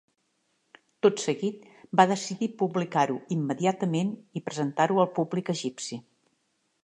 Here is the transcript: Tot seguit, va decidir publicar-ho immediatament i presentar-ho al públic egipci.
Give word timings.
Tot 1.05 1.19
seguit, 1.23 1.67
va 2.01 2.05
decidir 2.11 2.47
publicar-ho 2.63 3.19
immediatament 3.35 4.09
i 4.41 4.45
presentar-ho 4.49 5.01
al 5.05 5.11
públic 5.19 5.53
egipci. 5.57 6.01